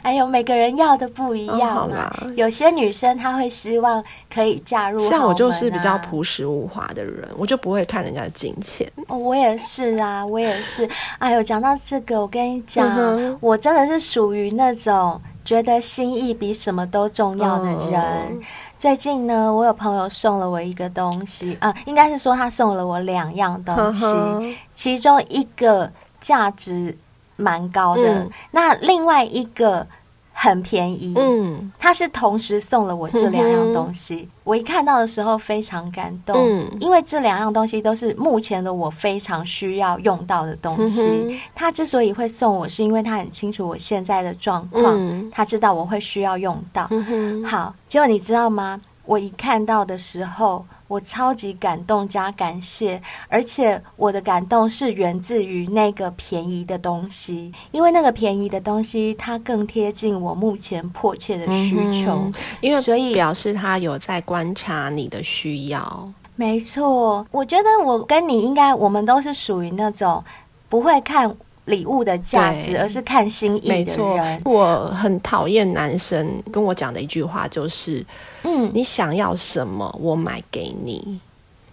[0.01, 2.11] 哎呦，每个人要的不一样嘛。
[2.21, 8.89] 哦、有些女生她会希望可以嫁入、啊，像我就是比较朴实无华的人，我就不会看人家的金钱。
[9.07, 10.87] 哦，我也是啊，我也是。
[11.19, 18.01] 哎呦，讲到这个，我跟你讲，嗯、我真的是属于那种觉得心意比什么都重要的人。
[18.01, 18.39] 哦、
[18.77, 26.97] 最近呢，我有朋友送了我一个东西啊，应该是说他送了我两样东西，嗯、其中一个价值。
[27.39, 29.87] 蛮高的，嗯、那另外一个
[30.33, 41.07] 很便宜，嗯，他是同时送了我这两样东西，嗯、我一看到的时候非常感动，嗯，因为这两样东西都是目前的我非常需要用到的东西。
[41.09, 46.87] 嗯、他之所以会送我，是因为他很清楚我现在的状况，嗯、他知道我会需要用到。
[46.91, 48.79] 嗯、好，结果你知道吗？
[49.09, 50.63] 我一看到的时候。
[50.89, 66.11] 我超级感动加感谢，而且我的感动是源自于那个便宜的东西，因为那个便宜的东西它更贴近我目前迫切的需求，嗯、因为所以表示他有在观察你的需要。
[66.35, 70.23] 没错，我觉得我跟你应该，我们都是属于那种
[70.69, 71.31] 不会看
[71.69, 73.85] 礼物的价值，而是看心意的人。
[73.85, 78.05] 没错，我很讨厌男生跟我讲的一句话就是。
[78.43, 81.19] 嗯，你想要什么，我买给你。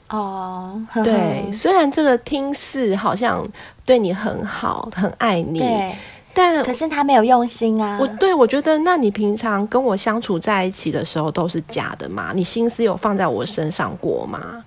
[0.09, 3.47] 哦，对，虽然这个听似好像
[3.85, 5.95] 对你很好，很爱你，对，
[6.35, 7.99] 但可是他没有用心啊。
[8.01, 12.33] 我对我觉得，那你平常跟我相处在一起的时候都是假的吗？
[12.35, 14.65] 你心思有放在我身上过吗？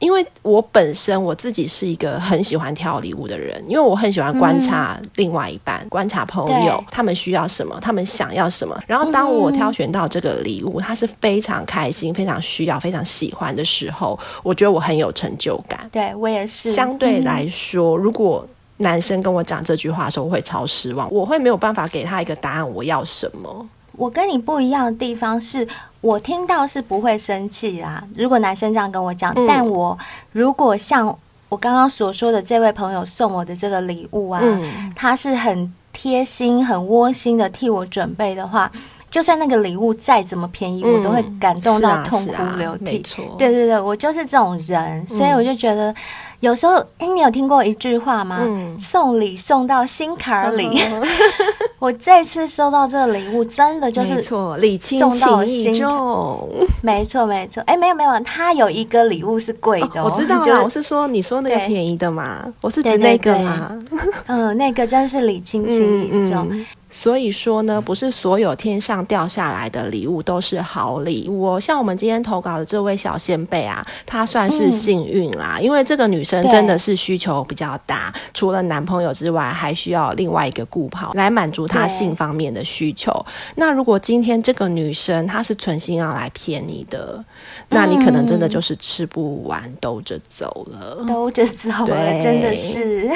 [0.00, 8.76] 因为我本身我自己是一个很喜欢挑礼物的人，因为我很喜欢观察另外一半，嗯、观察朋友他们需要什么，他们想要什么。
[8.86, 15.88] 然后当我挑选到这个礼物，他是非常开心、非常需要、非常喜欢的时候，我觉得我很有成就感。
[15.92, 16.72] 对，我也是。
[16.72, 18.46] 相对来说，嗯、如果
[18.78, 23.68] 男生跟我讲这句话的时候，我会超失望，我会没有办法给他一个答案，我要什么。
[23.92, 25.68] 我跟你不一样的地方是，
[26.00, 28.02] 我听到是不会生气啦。
[28.16, 29.98] 如果男生这样跟我讲，嗯、但我
[30.32, 31.06] 如果像
[31.48, 38.70] 我刚刚所说的这位朋友送我的这个礼物啊，嗯、他是很贴心、很窝心的替我准备的话，
[39.10, 43.02] 就算那个礼物再怎么便宜，嗯、我都会感动到痛哭流涕。
[43.36, 45.94] 对对对，我就是这种人，所以我就觉得。
[46.40, 48.38] 有时候，哎，你有听过一句话吗？
[48.40, 50.80] 嗯、送礼送到心坎里。
[50.90, 51.02] 嗯、
[51.78, 56.48] 我这次收到这个礼物，真的就是送到心礼轻情意重。
[56.82, 57.62] 没错，没错。
[57.66, 60.04] 哎，没有，没有，他有一个礼物是贵的、哦哦。
[60.04, 63.78] 我知道了，我是说你说那个便宜的嘛，我是指那个嘛。
[64.26, 66.48] 嗯，那个真是礼轻情意重。
[66.90, 71.60] 所以说呢，不是所有天上掉下来的礼物都是好礼物哦。
[71.60, 83.24] 像我们今天投稿的这位小仙贝啊，她算是幸运啦，嗯、因为这个女生真的是需求比较大，除了男朋友之外，还需要另外一个顾跑来满足她性方面的需求。
[83.54, 87.24] 那如果今天这个女生她是存心要来骗你的，
[87.68, 93.08] 那你可能真的就是吃不完兜着走了，兜着走了，真的是。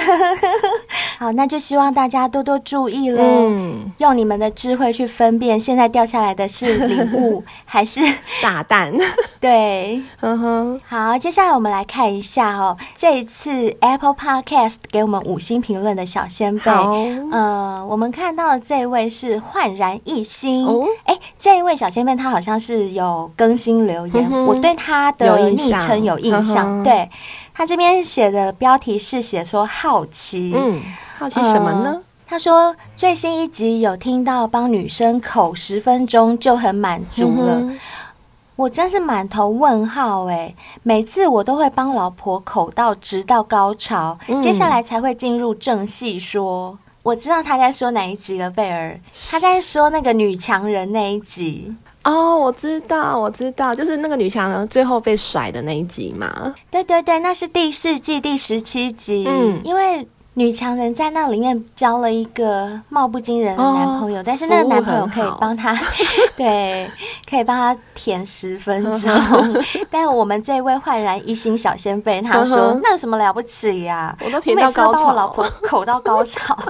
[1.19, 3.23] 好，那就希望大家多多注意喽。
[3.25, 3.64] 嗯
[3.99, 8.01] 用你们的智慧去分辨，现在掉下来的是礼物 还是
[8.41, 8.93] 炸弹？
[9.41, 10.81] 对，呵呵。
[10.87, 16.71] 好，接下来我们来看一下哦，这一次 Apple Podcast 给我们五星评论的小仙辈。
[17.31, 20.67] 呃，我们看到的这位是焕然一新。
[20.67, 26.83] 哦，哎，这一位小仙辈他好像是有更新留言，我对他的昵称有印象。
[26.83, 27.09] 对，
[27.53, 30.81] 他这边写的标题是写说好奇，嗯，
[31.19, 31.91] 好奇什么呢？
[31.95, 37.79] 呃他说最新一集有听到帮女生口十分钟就很满足了，嗯、
[38.57, 40.55] 我真是满头问号哎！
[40.83, 46.19] 每次我都会帮老婆口到直到高潮，嗯、接下来才会进入正戏。
[46.19, 48.99] 说我知道他在说哪一集了，贝尔，
[49.31, 56.55] 他在说那个女强人那一集哦，我知道，我知道，就是那个女强人最后被甩的那一集嘛。
[56.71, 60.09] 对对对，那是第四季第十七集，嗯，因为。
[60.37, 65.73] 女强人在那里面交了一个貌不惊人的男朋友，哦、但是那个男朋友可以帮她，
[66.37, 66.91] 对，
[67.29, 69.13] 可以帮她舔十分钟。
[69.89, 74.19] 但我们这位焕然一新小先贝，他说、嗯、那有什么了不起呀、啊？
[74.27, 76.59] 我都舔到高潮，我，我老婆口到高潮，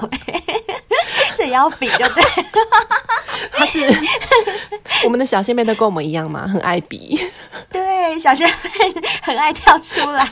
[1.37, 2.23] 这也要比就对。
[3.51, 3.79] 他是
[5.03, 6.47] 我们的小仙妹都跟我们一样嘛？
[6.47, 7.19] 很爱比。
[7.69, 8.53] 对，小仙妹
[9.21, 10.27] 很爱跳出来。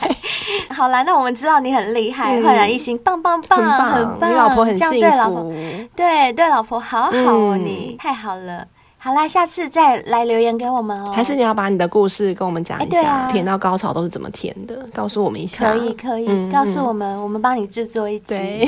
[0.70, 5.52] 好啦，那我们知道你很厉害，焕、嗯、然一新，棒棒棒，很棒，很棒，你老婆很幸福，对老婆，
[5.94, 8.66] 对对老婆好好哦，你、嗯、太好了。
[8.98, 11.12] 好啦，下次再来留言给我们哦。
[11.14, 14.86] 还是你要把你的故事跟我们讲一下，甜、啊、到高潮都是怎么甜的？
[14.94, 15.72] 告诉我们一下。
[15.72, 18.66] 可以，可以，嗯、告诉我们，我们帮你制作一集。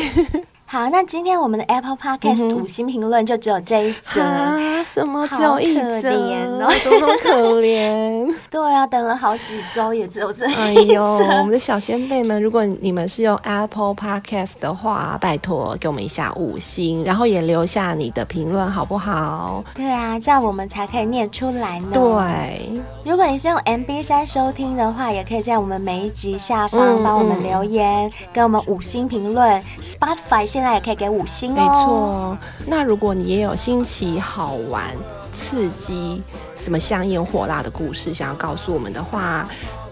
[0.69, 4.59] 对好，那今天我们的 Apple Podcast 五星评论就只有这一则啊？
[4.85, 6.03] 什么只有一则？
[6.03, 8.35] 可怜哦，多么可怜！
[8.51, 10.61] 对啊，等了好几周也只有这一则。
[10.61, 19.63] 哎呦，我们的小先辈们，如果你们是用 Apple Podcast 的话，拜托给我们一下五星，然后也留下你的评论，好不好？
[19.73, 21.91] 对啊，这样我们才可以念出来呢。
[21.93, 29.63] 对，如果你是用 MB 三收听的话，也可以在我们每一集下方帮我们留言，给、嗯嗯、我们五星评论。
[29.81, 30.56] Spotify。
[30.57, 31.55] 现在也可以给五星哦。
[31.55, 34.85] 没错，那如果你也有新奇、好玩、
[35.31, 36.23] 刺激、
[36.57, 39.47] 什么香艳火辣的故事想要告诉我们的话，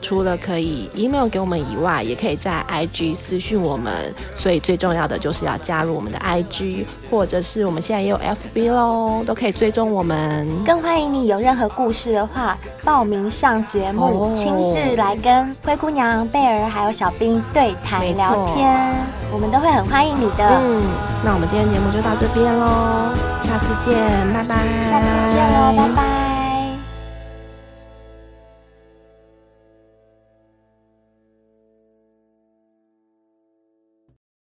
[0.05, 4.15] 除了可以 email 给我们以外，也可以在 IG 私讯我们。
[4.37, 10.47] 所以最重要的就是要加入我们的 IG，或者是我们现在也有 FB 喽，都可以追踪我们。
[10.63, 18.93] 更欢迎你有任何故事的话，报名上节目，亲、哦、自来跟灰姑娘、贝儿还有小兵对谈聊天，
[19.33, 20.61] 我们都会很欢迎你的。
[20.61, 20.83] 嗯，
[21.25, 23.09] 那我们今天节目就到这边喽，
[23.43, 23.97] 下次见，
[24.35, 24.55] 拜拜。
[24.91, 26.24] 下次见喽，拜拜。